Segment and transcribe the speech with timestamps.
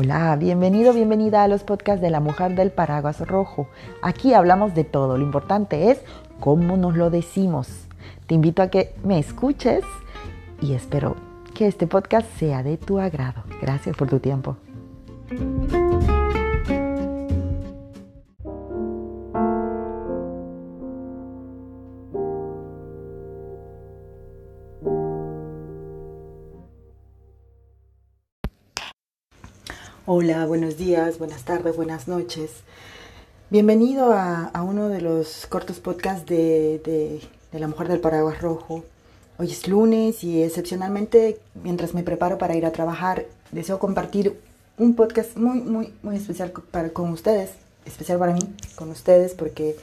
[0.00, 3.66] Hola, bienvenido, bienvenida a los podcasts de la mujer del paraguas rojo.
[4.00, 6.00] Aquí hablamos de todo, lo importante es
[6.38, 7.88] cómo nos lo decimos.
[8.28, 9.82] Te invito a que me escuches
[10.60, 11.16] y espero
[11.52, 13.42] que este podcast sea de tu agrado.
[13.60, 14.56] Gracias por tu tiempo.
[30.10, 32.50] Hola, buenos días, buenas tardes, buenas noches.
[33.50, 37.20] Bienvenido a, uno de los cortos podcasts de,
[37.52, 38.84] La Mujer del Paraguas Rojo.
[39.36, 44.40] Hoy es lunes y excepcionalmente, mientras me preparo para ir a trabajar, deseo compartir
[44.78, 47.50] un podcast muy, muy, muy especial para, con ustedes,
[47.84, 48.40] especial para mí,
[48.76, 49.76] con ustedes, porque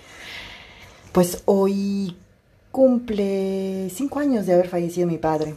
[1.12, 2.18] pues hoy
[2.72, 5.54] cumple cinco años de haber fallecido mi padre.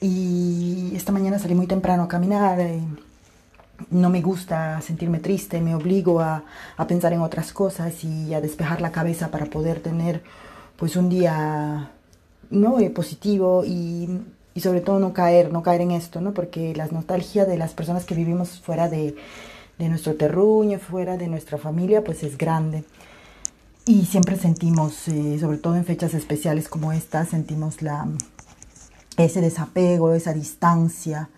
[0.00, 2.60] Y esta mañana salí muy temprano a caminar.
[2.60, 2.78] Eh,
[3.90, 6.44] no me gusta sentirme triste, me obligo a,
[6.88, 10.22] pensar en otras cosas y a despejar la cabeza para poder tener
[10.76, 11.90] pues un día
[12.50, 14.20] no eh, positivo y,
[14.60, 16.34] sobre todo no caer, no caer en esto, ¿no?
[16.34, 19.14] Porque la nostalgia de las personas que vivimos fuera de,
[19.78, 22.84] nuestro terruño, fuera de nuestra familia, pues es grande.
[23.84, 28.06] Y siempre sentimos, eh, sobre todo en fechas especiales como esta, sentimos la,
[29.16, 31.30] ese desapego, esa distancia.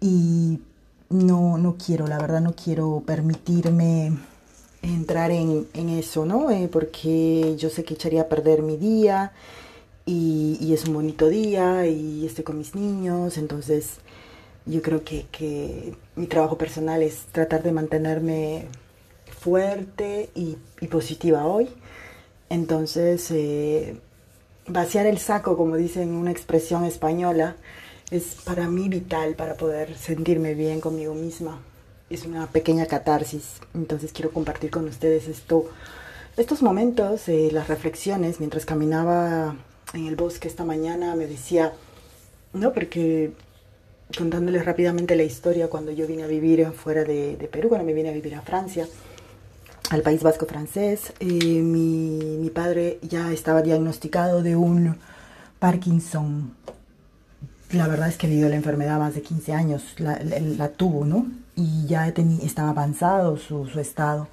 [0.00, 0.60] Y
[1.08, 4.12] no, no quiero, la verdad no quiero permitirme
[4.82, 6.50] entrar en, eso, ¿no?
[6.50, 9.32] Eh, porque yo sé que echaría a perder mi día
[10.04, 13.98] y, es un bonito día y estoy con mis niños, entonces
[14.66, 18.66] yo creo que, mi trabajo personal es tratar de mantenerme
[19.40, 20.56] fuerte y,
[20.88, 21.68] positiva hoy.
[22.48, 23.96] Entonces, eh,
[24.68, 27.56] vaciar el saco, como dicen una expresión española,
[28.10, 31.58] es para mí vital para poder sentirme bien conmigo misma.
[32.08, 35.68] Es una pequeña catarsis, entonces quiero compartir con ustedes esto,
[36.36, 39.56] estos momentos, eh, las reflexiones, mientras caminaba
[39.92, 41.72] en el bosque esta mañana, me decía,
[42.52, 43.32] no, porque
[44.16, 48.10] contándoles rápidamente la historia, cuando yo vine a vivir fuera de, Perú, cuando me vine
[48.10, 48.86] a vivir a Francia,
[49.90, 54.96] al País Vasco francés, eh, mi, mi padre ya estaba diagnosticado de un
[55.58, 56.52] Parkinson
[57.72, 61.26] la verdad es que he vivido la enfermedad más de 15 años, la, tuvo, ¿no?
[61.56, 64.28] Y ya estaba avanzado su, estado.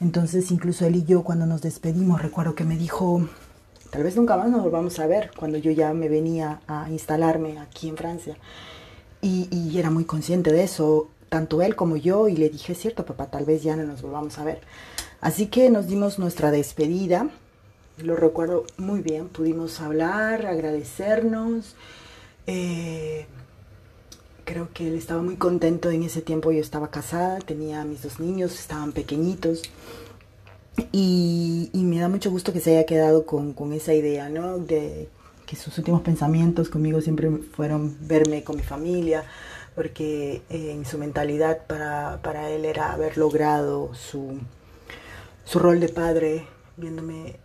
[0.00, 3.28] Entonces, incluso él y yo, cuando nos despedimos, recuerdo que me dijo,
[3.90, 7.58] tal vez nunca más nos volvamos a ver, cuando yo ya me venía a instalarme
[7.58, 8.36] aquí en Francia.
[9.22, 13.06] Y, y era muy consciente de eso, tanto él como yo, y le dije, cierto,
[13.06, 14.60] papá, tal vez ya no nos volvamos a ver.
[15.20, 17.30] Así que nos dimos nuestra despedida,
[17.98, 21.76] lo recuerdo muy bien, pudimos hablar, agradecernos
[22.46, 23.26] eh,
[24.44, 26.52] creo que él estaba muy contento en ese tiempo.
[26.52, 29.62] Yo estaba casada, tenía mis dos niños, estaban pequeñitos.
[30.92, 34.58] Y, me da mucho gusto que se haya quedado con, esa idea, ¿no?
[34.58, 35.08] De
[35.46, 39.24] que sus últimos pensamientos conmigo siempre fueron verme con mi familia,
[39.74, 44.40] porque en su mentalidad para, para él era haber logrado su,
[45.44, 47.36] su rol de padre, viéndome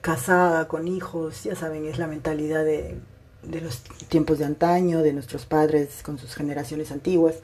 [0.00, 2.98] casada, con hijos, ya saben, es la mentalidad de,
[3.42, 7.36] de los tiempos de antaño, de nuestros padres con sus generaciones antiguas,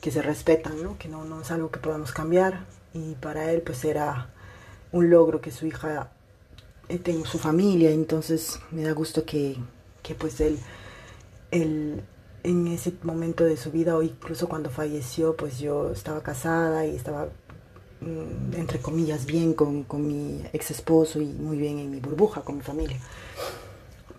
[0.00, 0.98] que se respetan, ¿no?
[0.98, 2.64] que no, no es algo que podamos cambiar.
[2.94, 4.30] Y para él pues era
[4.92, 6.10] un logro que su hija
[6.88, 9.56] eh, tenga su familia, entonces me da gusto que,
[10.02, 10.58] que pues él,
[11.50, 12.02] él,
[12.42, 16.96] en ese momento de su vida o incluso cuando falleció, pues yo estaba casada y
[16.96, 17.28] estaba
[18.00, 22.42] mm, entre comillas bien con, con mi ex esposo y muy bien en mi burbuja,
[22.42, 22.98] con mi familia.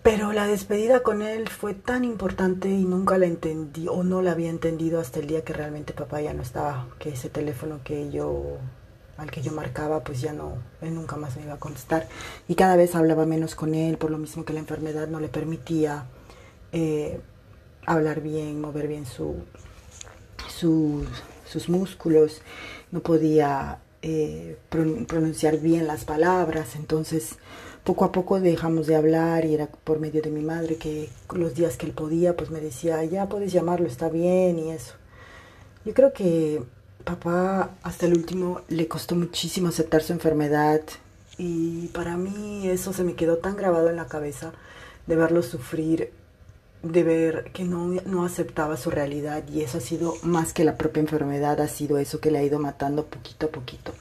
[0.02, 4.32] Pero la despedida con él fue tan importante y nunca la entendí o no la
[4.32, 8.10] había entendido hasta el día que realmente papá ya no estaba, que ese teléfono que
[8.10, 8.58] yo
[9.16, 12.08] al que yo marcaba pues ya no, él nunca más me iba a contestar.
[12.48, 15.28] Y cada vez hablaba menos con él por lo mismo que la enfermedad no le
[15.28, 16.06] permitía
[16.72, 17.20] eh,
[17.86, 19.44] hablar bien, mover bien su,
[20.48, 22.42] sus músculos,
[22.90, 27.36] no podía eh, pronunciar bien las palabras, entonces
[27.84, 31.54] poco a poco dejamos de hablar y era por medio de mi madre que los
[31.54, 34.94] días que él podía, pues me decía, ya puedes llamarlo, está bien y eso.
[35.84, 36.62] Yo creo que
[37.04, 40.80] papá hasta el último le costó muchísimo aceptar su enfermedad
[41.38, 44.52] y para mí eso se me quedó tan grabado en la cabeza
[45.08, 46.12] de verlo sufrir,
[46.84, 50.76] de ver que no, no aceptaba su realidad y eso ha sido más que la
[50.76, 53.92] propia enfermedad, ha sido eso que le ha ido matando poquito a poquito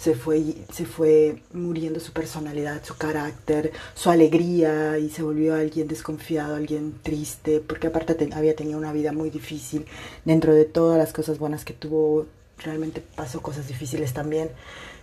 [0.00, 5.88] se fue, se fue muriendo su personalidad, su carácter, su alegría y se volvió alguien
[5.88, 9.84] desconfiado, alguien triste, porque aparte había tenido una vida muy difícil
[10.24, 12.26] dentro de todas las cosas buenas que tuvo
[12.56, 14.48] realmente pasó cosas difíciles también.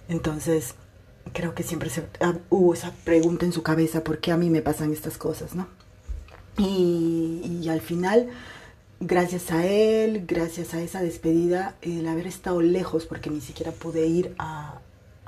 [0.09, 0.73] Entonces,
[1.31, 4.49] creo que siempre se, ah, hubo esa pregunta en su cabeza, ¿por qué a mí
[4.49, 5.67] me pasan estas cosas, no?
[6.57, 8.29] Y, y al final,
[8.99, 14.07] gracias a él, gracias a esa despedida, el haber estado lejos, porque ni siquiera pude
[14.07, 14.79] ir a,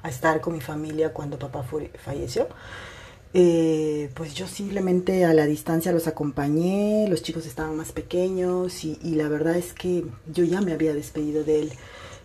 [0.01, 1.63] a estar con mi familia cuando papá
[2.03, 2.47] falleció,
[3.33, 8.97] eh, pues yo simplemente a la distancia los acompañé, los chicos estaban más pequeños y,
[9.03, 11.73] y, la verdad es que yo ya me había despedido de él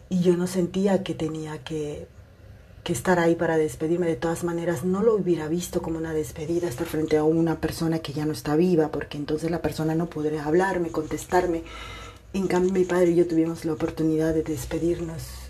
[0.08, 2.06] y yo no sentía que tenía que,
[2.84, 4.06] que estar ahí para despedirme.
[4.06, 7.98] De todas maneras, no lo hubiera visto como una despedida estar frente a una persona
[7.98, 11.64] que ya no está viva, porque entonces la persona no podría hablarme, contestarme.
[12.34, 15.43] En cambio, mi padre y yo tuvimos la oportunidad de despedirnos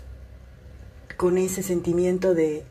[1.17, 2.65] con ese sentimiento de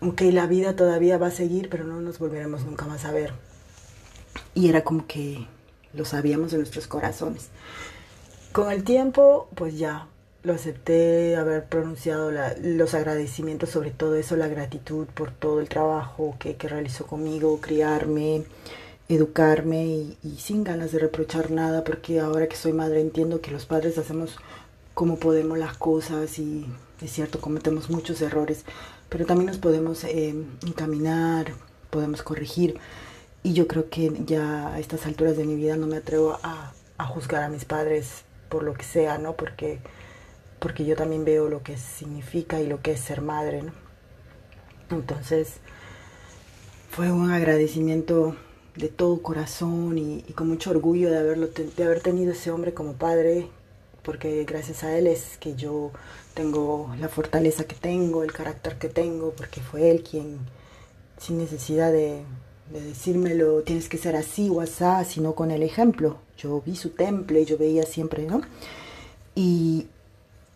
[0.00, 3.32] ok, la vida todavía va a seguir, pero no nos volveremos nunca más a ver.
[4.54, 5.46] Y era como que
[5.94, 7.48] lo sabíamos en nuestros corazones.
[8.52, 10.08] Con el tiempo, pues ya
[10.42, 12.30] lo acepté, haber pronunciado
[12.62, 17.60] los agradecimientos sobre todo eso, la gratitud por todo el trabajo que, que realizó conmigo,
[17.60, 18.44] criarme,
[19.08, 23.50] educarme y, y, sin ganas de reprochar nada, porque ahora que soy madre entiendo que
[23.50, 24.36] los padres hacemos
[24.94, 26.66] como podemos las cosas y
[27.00, 28.64] es cierto, cometemos muchos errores,
[29.08, 30.34] pero también nos podemos eh,
[30.66, 31.52] encaminar,
[31.90, 32.78] podemos corregir.
[33.42, 36.72] Y yo creo que ya a estas alturas de mi vida no me atrevo a,
[37.08, 39.34] juzgar a mis padres por lo que sea, ¿no?
[39.34, 39.78] Porque,
[40.58, 43.72] porque yo también veo lo que significa y lo que es ser madre, ¿no?
[44.90, 45.58] Entonces,
[46.90, 48.34] fue un agradecimiento
[48.74, 52.74] de todo corazón y, y con mucho orgullo de, haberlo, de haber tenido ese hombre
[52.74, 53.48] como padre,
[54.08, 55.90] porque gracias a él es que yo
[56.32, 60.38] tengo la fortaleza que tengo, el carácter que tengo, porque fue él quien,
[61.18, 62.22] sin necesidad de,
[62.72, 64.82] de decírmelo, tienes que ser así o así,
[65.12, 66.16] sino con el ejemplo.
[66.38, 68.40] Yo vi su temple, yo veía siempre, ¿no?
[69.34, 69.88] Y,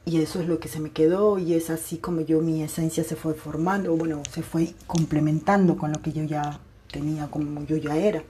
[0.07, 3.05] y eso es lo que se me quedó y es así como yo mi esencia
[3.05, 6.59] se fue formando, bueno, se fue complementando con lo que yo ya
[6.91, 8.23] tenía, como yo ya era.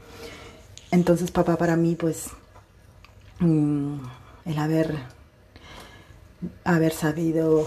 [0.90, 2.26] Entonces papá para mí pues
[3.38, 4.00] mmm,
[4.44, 4.96] el haber,
[6.64, 7.66] haber sabido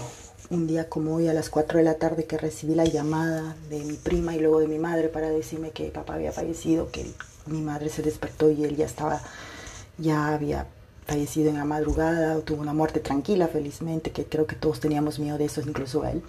[0.50, 3.80] un día como hoy a las 4 de la tarde que recibí la llamada de
[3.80, 7.06] mi prima y luego de mi madre para decirme que papá había fallecido, que
[7.46, 9.20] mi madre se despertó y él ya estaba,
[9.98, 10.66] ya había
[11.06, 15.38] fallecido en la madrugada, tuvo una muerte tranquila felizmente, que creo que todos teníamos miedo
[15.38, 16.22] de eso, incluso él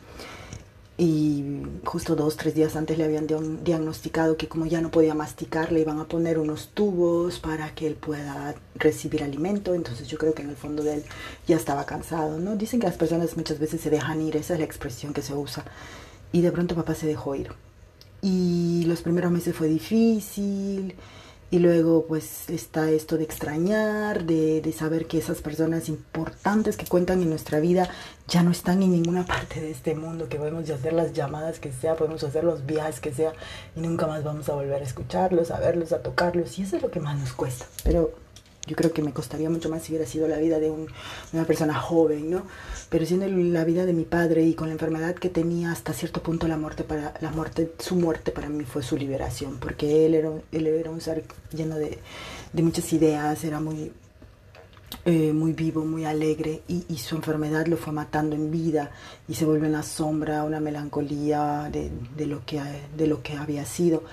[1.00, 3.28] y justo dos, tres días antes le habían
[3.64, 7.86] diagnosticado que como ya no podía masticar, le iban a poner unos tubos para que
[7.86, 11.04] él pueda recibir alimento, entonces yo creo que en el fondo de él
[11.48, 12.56] ya estaba cansado, ¿no?
[12.56, 15.36] Dicen que las personas muchas veces se dejan ir, esa es la expresión que se
[15.36, 15.66] usa,
[16.32, 17.52] y de pronto papá se dejó ir.
[18.24, 20.96] Y los primeros meses fue difícil,
[21.50, 26.86] y luego pues está esto de extrañar, de, de, saber que esas personas importantes que
[26.86, 27.90] cuentan en nuestra vida
[28.28, 31.72] ya no están en ninguna parte de este mundo, que podemos hacer las llamadas que
[31.72, 33.32] sea, podemos hacer los viajes que sea
[33.76, 36.82] y nunca más vamos a volver a escucharlos, a verlos, a tocarlos y eso es
[36.82, 37.66] lo que más nos cuesta.
[37.84, 38.27] Pero
[38.68, 40.88] yo creo que me costaría mucho más si hubiera sido la vida de un,
[41.34, 42.44] una persona joven, ¿no?
[42.90, 46.22] Pero siendo la vida de mi padre y con la enfermedad que tenía hasta cierto
[46.22, 50.16] punto la muerte para la muerte su muerte para mí fue su liberación, porque él
[50.16, 52.00] era él era un ser lleno de,
[52.54, 53.92] de muchas ideas, era muy
[55.06, 58.92] eh, muy vivo, muy alegre y, y, su enfermedad lo fue matando en vida
[59.28, 62.62] y se vuelve una sombra, una melancolía de, de, lo, que,
[62.98, 64.04] de lo que había sido.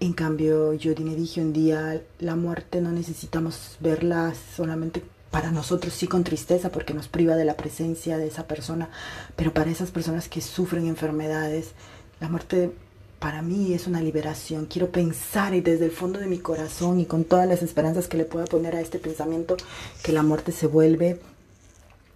[0.00, 5.92] En cambio, yo me dije un día, la muerte no necesitamos verla solamente para nosotros
[5.92, 8.88] sí con tristeza porque nos priva de la presencia de esa persona,
[9.36, 11.72] pero para esas personas que sufren enfermedades,
[12.18, 12.72] la muerte
[13.18, 14.64] para mí es una liberación.
[14.64, 18.16] Quiero pensar y desde el fondo de mi corazón y con todas las esperanzas que
[18.16, 19.56] le pueda poner a este pensamiento,
[20.02, 21.20] que la muerte se vuelve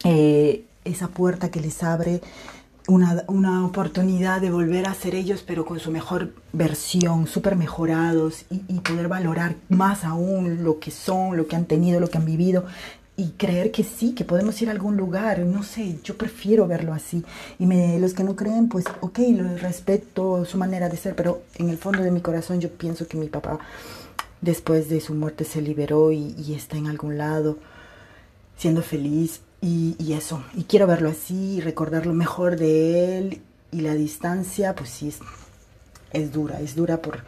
[0.05, 2.23] eh, esa puerta que les abre
[2.87, 8.45] una, una, oportunidad de volver a ser ellos, pero con su mejor versión, súper mejorados
[8.51, 12.19] y, y, poder valorar más aún lo que son, lo que han tenido, lo que
[12.19, 12.67] han vivido
[13.17, 15.39] y creer que sí, que podemos ir a algún lugar.
[15.41, 17.25] No sé, yo prefiero verlo así.
[17.59, 21.43] Y me, los que no creen, pues ok, lo respeto su manera de ser, pero
[21.57, 23.59] en el fondo de mi corazón yo pienso que mi papá
[24.41, 27.59] después de su muerte se liberó y, y está en algún lado
[28.57, 33.41] siendo feliz y, y, eso, y quiero verlo así y recordar lo mejor de él
[33.73, 35.21] y la distancia, pues sí, es,
[36.13, 37.21] es, dura, es dura por...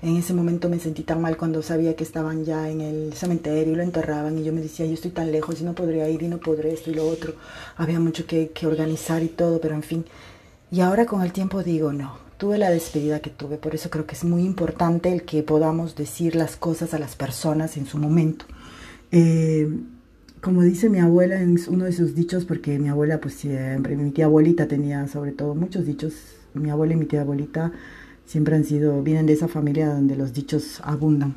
[0.00, 3.74] En ese momento me sentí tan mal cuando sabía que estaban ya en el cementerio
[3.74, 6.22] y lo enterraban y yo me decía, yo estoy tan lejos y no podría ir
[6.22, 7.34] y no podré esto y lo otro.
[7.76, 10.06] Había mucho que, que organizar y todo, pero en fin.
[10.70, 14.06] Y ahora con el tiempo digo, no, tuve la despedida que tuve, por eso creo
[14.06, 17.98] que es muy importante el que podamos decir las cosas a las personas en su
[17.98, 18.46] momento.
[19.12, 19.68] Eh,
[20.42, 24.10] como dice mi abuela en uno de sus dichos, porque mi abuela pues siempre, mi
[24.10, 26.14] tía abuelita tenía sobre todo muchos dichos,
[26.52, 27.72] mi abuela y mi tía abuelita
[28.26, 31.36] siempre han sido, vienen de esa familia donde los dichos abundan.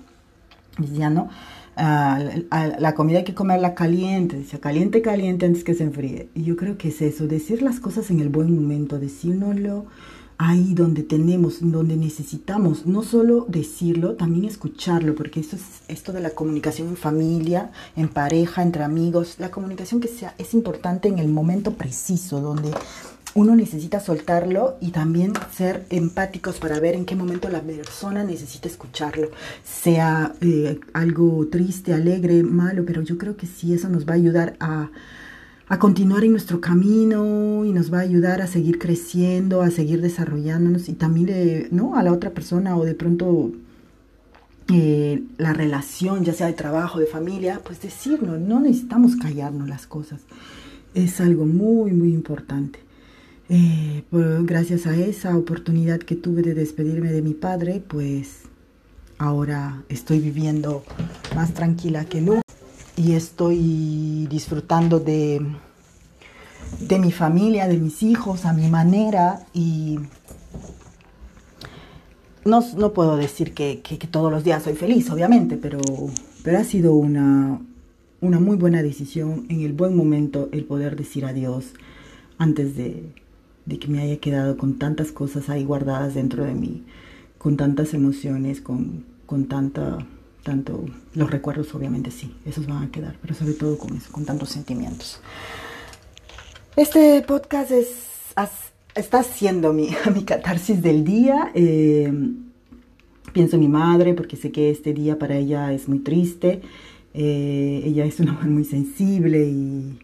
[0.80, 1.30] Decía, ¿no?
[1.78, 6.30] la comida hay que comerla caliente, caliente, caliente antes que se enfríe.
[6.34, 9.86] Y yo creo que es eso, decir las cosas en el buen momento, decírnoslo
[10.38, 16.22] ahí donde tenemos, donde necesitamos, no solo decirlo, también escucharlo, porque esto es esto de
[16.22, 21.20] la comunicación en familia, en pareja, entre amigos, la comunicación que sea es importante en
[21.20, 22.72] el momento preciso, donde
[23.34, 28.68] uno necesita soltarlo y también ser empáticos para ver en qué momento la persona necesita
[28.68, 29.30] escucharlo,
[29.64, 34.18] sea eh, algo triste, alegre, malo, pero yo creo que sí, eso nos va a
[34.18, 34.90] ayudar a
[35.68, 40.02] a continuar en nuestro camino y nos va a ayudar a seguir creciendo, a seguir
[40.02, 41.96] desarrollándonos y también ¿no?
[41.96, 43.52] a la otra persona o de pronto
[44.72, 49.88] eh, la relación, ya sea de trabajo, de familia, pues decirnos, no necesitamos callarnos las
[49.88, 50.22] cosas.
[50.94, 52.80] Es algo muy, muy importante.
[53.50, 58.44] Eh, gracias a esa oportunidad que tuve de despedirme de mi padre, pues
[59.18, 60.84] ahora estoy viviendo
[61.36, 62.45] más tranquila que nunca
[62.96, 65.42] y estoy disfrutando de,
[66.80, 70.00] de mi familia, de mis hijos, a mi manera y
[72.46, 75.80] no, no puedo decir que, todos los días soy feliz, obviamente, pero,
[76.44, 77.60] pero ha sido una,
[78.22, 81.74] una muy buena decisión en el buen momento el poder decir adiós
[82.38, 83.04] antes de,
[83.66, 86.84] de que me haya quedado con tantas cosas ahí guardadas dentro de mí,
[87.40, 90.06] con tantas emociones, con, con tanta
[90.46, 90.86] tanto
[91.16, 94.50] los recuerdos obviamente sí, esos van a quedar, pero sobre todo con eso, con tantos
[94.50, 95.20] sentimientos.
[96.76, 97.90] Este podcast es,
[98.94, 101.52] está siendo mi, mi catarsis del día.
[101.56, 102.14] Eh,
[103.34, 106.62] pienso en mi madre porque sé que este día para ella es muy triste.
[107.16, 110.00] Eh, ella es una mujer muy sensible y,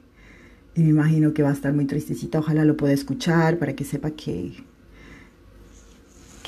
[0.76, 2.40] y me imagino que va a estar muy tristecita.
[2.40, 4.54] Ojalá lo pueda escuchar para que sepa que,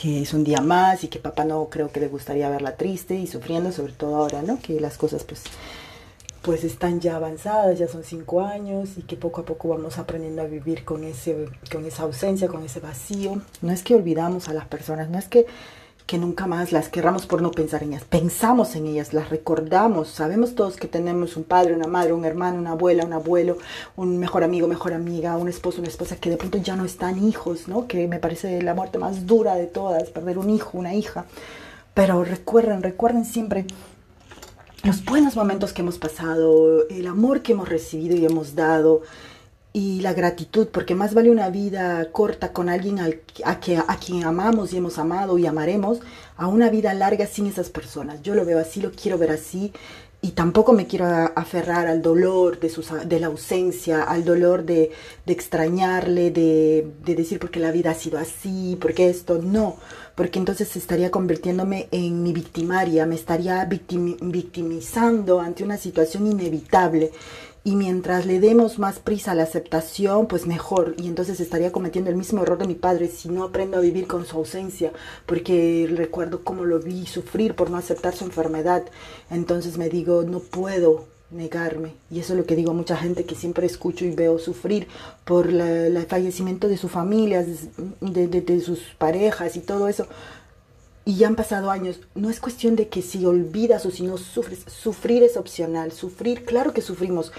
[0.03, 3.15] que es un día más y que papá no creo que le gustaría verla triste
[3.15, 4.59] y sufriendo, sobre todo ahora, ¿no?
[4.59, 5.43] Que las cosas pues,
[6.41, 10.41] pues están ya avanzadas, ya son cinco años y que poco a poco vamos aprendiendo
[10.41, 13.41] a vivir con, ese, con esa ausencia, con ese vacío.
[13.61, 15.45] No es que olvidamos a las personas, no es que
[16.05, 18.03] que nunca más las querramos por no pensar en ellas.
[18.03, 20.09] Pensamos en ellas, las recordamos.
[20.09, 23.57] Sabemos todos que tenemos un padre, una madre, un hermano, una abuela, un abuelo,
[23.95, 27.23] un mejor amigo, mejor amiga, un esposo, una esposa que de pronto ya no están
[27.23, 27.87] hijos, ¿no?
[27.87, 31.25] Que me parece la muerte más dura de todas, perder un hijo, una hija.
[31.93, 33.65] Pero recuerden, recuerden siempre
[34.83, 39.01] los buenos momentos que hemos pasado, el amor que hemos recibido y hemos dado,
[39.73, 44.23] y la gratitud, porque más vale una vida corta con alguien a, que, a quien
[44.23, 45.99] amamos y hemos amado y amaremos,
[46.37, 48.21] a una vida larga sin esas personas.
[48.21, 49.73] Yo lo veo así, lo quiero ver así,
[50.21, 54.91] y tampoco me quiero aferrar al dolor de, sus, de la ausencia, al dolor de,
[55.25, 59.75] de extrañarle, de, de, decir porque la vida ha sido así, porque esto, no,
[60.15, 67.11] porque entonces estaría convirtiéndome en mi victimaria, me estaría victimizando ante una situación inevitable
[67.65, 70.95] y mientras le demos más prisa a la aceptación, pues mejor.
[70.97, 74.05] Y entonces estaría cometiendo el mismo error de mi padre si no aprendo a vivir
[74.05, 74.91] con su ausencia,
[75.25, 78.83] porque recuerdo cómo lo vi sufrir por no aceptar su enfermedad.
[79.29, 81.93] Entonces me digo, no puedo negarme.
[82.11, 84.87] Y eso es lo que digo a mucha gente que siempre escucho y veo sufrir
[85.23, 87.47] por el fallecimiento de sus familias,
[88.01, 90.05] de, de sus parejas y todo eso
[91.05, 94.17] y ya han pasado años, no es cuestión de que si olvidas o si no
[94.17, 97.33] sufres, sufrir es opcional, sufrir, claro que sufrimos,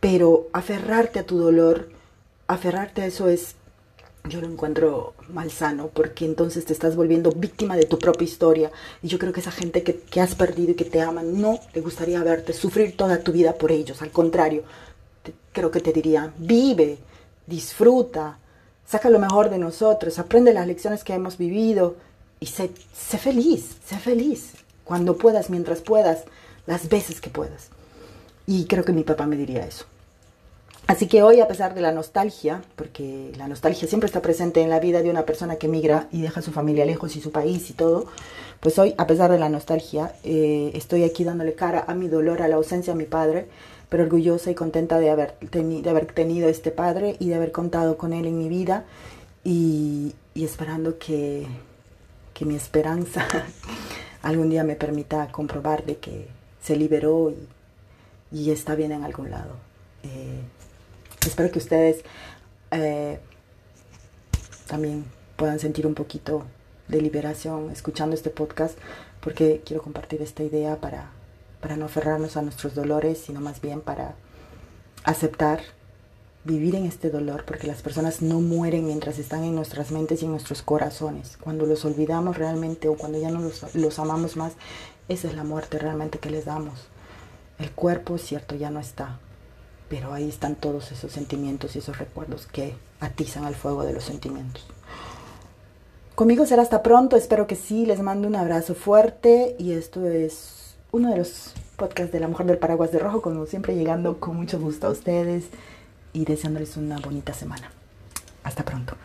[0.00, 1.90] pero aferrarte a tu dolor,
[2.46, 3.56] aferrarte a eso es,
[4.28, 8.70] yo lo encuentro malsano, porque entonces te estás volviendo víctima de tu propia historia.
[9.02, 11.58] Y yo creo que esa gente que, que has perdido y que te aman, no
[11.72, 14.62] te gustaría verte sufrir toda tu vida por ellos, al contrario,
[15.52, 16.98] creo que te diría, vive,
[17.46, 18.38] disfruta,
[18.86, 21.96] saca lo mejor de nosotros, aprende las lecciones que hemos vivido
[22.42, 22.70] y sé,
[23.18, 26.24] feliz, sé feliz, cuando puedas, mientras puedas,
[26.66, 27.68] las veces que puedas.
[28.48, 29.84] Y creo que mi papá me diría eso.
[30.88, 34.70] Así que hoy, a pesar de la nostalgia, porque la nostalgia siempre está presente en
[34.70, 37.70] la vida de una persona que migra y deja su familia lejos y su país
[37.70, 38.06] y todo,
[38.58, 42.42] pues hoy, a pesar de la nostalgia, eh, estoy aquí dándole cara a mi dolor,
[42.42, 43.46] a la ausencia de mi padre,
[43.88, 47.96] pero orgullosa y contenta de haber, de haber tenido este padre y de haber contado
[47.96, 48.84] con él en mi vida
[49.44, 51.46] y esperando que,
[52.34, 53.26] que mi esperanza
[54.22, 56.28] algún día me permita comprobar de que
[56.60, 57.34] se liberó
[58.30, 59.56] y, está bien en algún lado.
[60.02, 60.40] Eh,
[61.26, 62.02] espero que ustedes
[62.70, 63.18] eh,
[64.66, 65.04] también
[65.36, 66.44] puedan sentir un poquito
[66.88, 68.78] de liberación escuchando este podcast,
[69.20, 71.10] porque quiero compartir esta idea para,
[71.60, 74.14] para no aferrarnos a nuestros dolores, sino más bien para,
[75.04, 75.60] aceptar,
[76.44, 80.24] vivir en este dolor, porque las personas no mueren mientras están en nuestras mentes y
[80.24, 81.36] en nuestros corazones.
[81.36, 84.54] Cuando los olvidamos realmente o cuando ya no los, los amamos más,
[85.08, 86.88] esa es la muerte realmente que les damos.
[87.58, 89.20] El cuerpo, cierto, ya no está,
[89.88, 94.04] pero ahí están todos esos sentimientos y esos recuerdos que atizan al fuego de los
[94.04, 94.66] sentimientos.
[96.14, 100.76] Conmigo será hasta pronto, espero que sí, les mando un abrazo fuerte y esto es
[100.90, 104.36] uno de los podcasts de la mujer del paraguas de rojo, como siempre llegando con
[104.36, 105.44] mucho gusto a ustedes
[106.12, 107.70] y deseándoles una bonita semana.
[108.44, 108.96] Hasta pronto.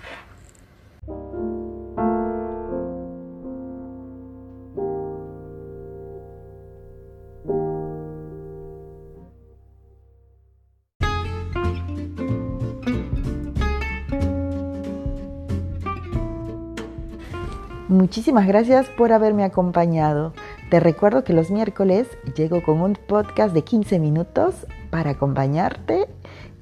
[17.90, 20.34] Muchísimas gracias por haberme acompañado.
[20.70, 26.08] Te recuerdo que los miércoles llego con un podcast de 15 minutos para acompañarte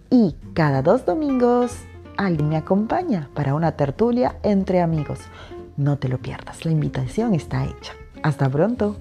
[0.10, 1.72] y cada dos domingos
[2.18, 5.20] alguien me acompaña para una tertulia entre amigos.
[5.78, 7.94] No te lo pierdas, la invitación está hecha.
[8.24, 8.98] Hasta pronto.